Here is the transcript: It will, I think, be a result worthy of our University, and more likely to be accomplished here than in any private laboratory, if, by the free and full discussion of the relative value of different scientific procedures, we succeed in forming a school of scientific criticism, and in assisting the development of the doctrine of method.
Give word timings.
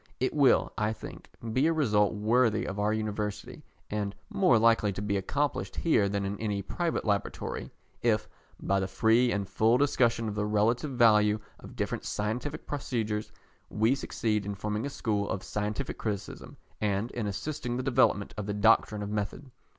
It 0.19 0.33
will, 0.33 0.73
I 0.79 0.93
think, 0.93 1.29
be 1.53 1.67
a 1.67 1.73
result 1.73 2.15
worthy 2.15 2.65
of 2.65 2.79
our 2.79 2.91
University, 2.91 3.61
and 3.91 4.15
more 4.31 4.57
likely 4.57 4.91
to 4.93 4.99
be 4.99 5.15
accomplished 5.15 5.75
here 5.75 6.09
than 6.09 6.25
in 6.25 6.39
any 6.39 6.63
private 6.63 7.05
laboratory, 7.05 7.69
if, 8.01 8.27
by 8.59 8.79
the 8.79 8.87
free 8.87 9.31
and 9.31 9.47
full 9.47 9.77
discussion 9.77 10.27
of 10.27 10.33
the 10.33 10.47
relative 10.47 10.89
value 10.89 11.39
of 11.59 11.75
different 11.75 12.03
scientific 12.03 12.65
procedures, 12.65 13.31
we 13.69 13.93
succeed 13.93 14.43
in 14.43 14.55
forming 14.55 14.87
a 14.87 14.89
school 14.89 15.29
of 15.29 15.43
scientific 15.43 15.99
criticism, 15.99 16.57
and 16.81 17.11
in 17.11 17.27
assisting 17.27 17.77
the 17.77 17.83
development 17.83 18.33
of 18.37 18.47
the 18.47 18.55
doctrine 18.55 19.03
of 19.03 19.11
method. 19.11 19.51